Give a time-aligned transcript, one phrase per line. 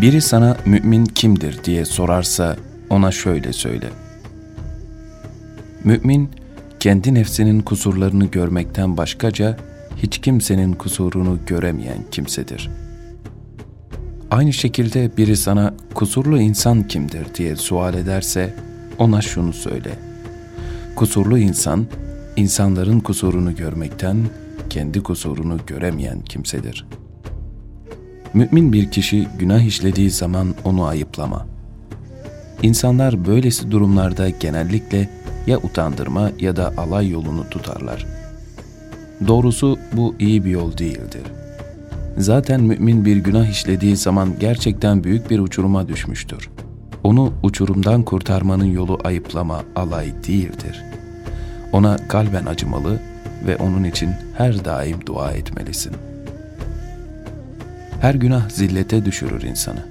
[0.00, 2.56] Biri sana mümin kimdir diye sorarsa
[2.90, 3.88] ona şöyle söyle.
[5.84, 6.30] Mümin,
[6.80, 9.56] kendi nefsinin kusurlarını görmekten başkaca
[9.96, 12.70] hiç kimsenin kusurunu göremeyen kimsedir.
[14.30, 18.54] Aynı şekilde biri sana kusurlu insan kimdir diye sual ederse
[18.98, 19.90] ona şunu söyle.
[20.96, 21.86] Kusurlu insan,
[22.36, 24.16] insanların kusurunu görmekten
[24.70, 26.86] kendi kusurunu göremeyen kimsedir.
[28.34, 31.46] Mümin bir kişi günah işlediği zaman onu ayıplama.
[32.62, 35.08] İnsanlar böylesi durumlarda genellikle
[35.46, 38.06] ya utandırma ya da alay yolunu tutarlar.
[39.26, 41.22] Doğrusu bu iyi bir yol değildir.
[42.18, 46.50] Zaten mümin bir günah işlediği zaman gerçekten büyük bir uçuruma düşmüştür.
[47.04, 50.84] Onu uçurumdan kurtarmanın yolu ayıplama, alay değildir.
[51.72, 53.00] Ona kalben acımalı
[53.46, 55.92] ve onun için her daim dua etmelisin.
[58.00, 59.84] Her günah zillete düşürür insanı.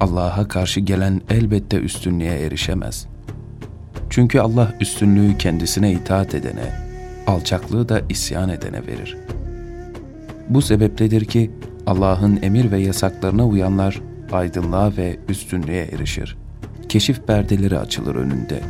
[0.00, 3.06] Allah'a karşı gelen elbette üstünlüğe erişemez.
[4.10, 6.72] Çünkü Allah üstünlüğü kendisine itaat edene,
[7.26, 9.16] alçaklığı da isyan edene verir.
[10.48, 11.50] Bu sebepledir ki
[11.86, 14.00] Allah'ın emir ve yasaklarına uyanlar
[14.32, 16.36] aydınlığa ve üstünlüğe erişir.
[16.88, 18.60] Keşif perdeleri açılır önünde.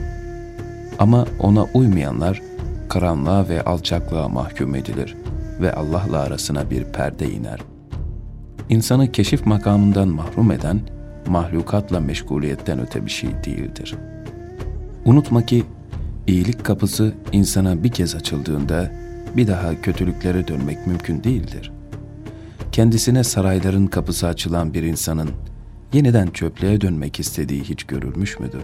[0.98, 2.42] Ama ona uymayanlar
[2.88, 5.16] karanlığa ve alçaklığa mahkum edilir
[5.60, 7.75] ve Allah'la arasına bir perde iner.
[8.68, 10.80] İnsanı keşif makamından mahrum eden,
[11.26, 13.94] mahlukatla meşguliyetten öte bir şey değildir.
[15.04, 15.64] Unutma ki,
[16.26, 18.92] iyilik kapısı insana bir kez açıldığında,
[19.36, 21.72] bir daha kötülüklere dönmek mümkün değildir.
[22.72, 25.30] Kendisine sarayların kapısı açılan bir insanın,
[25.92, 28.62] yeniden çöplüğe dönmek istediği hiç görülmüş müdür?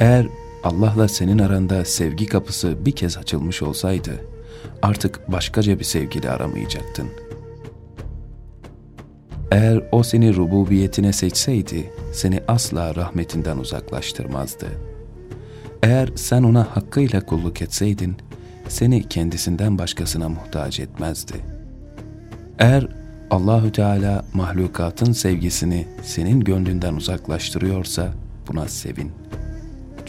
[0.00, 0.26] Eğer
[0.64, 4.10] Allah'la senin aranda sevgi kapısı bir kez açılmış olsaydı,
[4.82, 7.23] artık başkaca bir sevgili aramayacaktın.
[9.54, 14.66] Eğer o seni rububiyetine seçseydi, seni asla rahmetinden uzaklaştırmazdı.
[15.82, 18.16] Eğer sen ona hakkıyla kulluk etseydin,
[18.68, 21.34] seni kendisinden başkasına muhtaç etmezdi.
[22.58, 22.88] Eğer
[23.30, 28.12] Allahü Teala mahlukatın sevgisini senin gönlünden uzaklaştırıyorsa
[28.48, 29.12] buna sevin.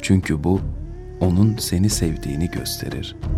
[0.02, 0.62] Çünkü bu
[1.20, 3.35] onun seni sevdiğini gösterir.''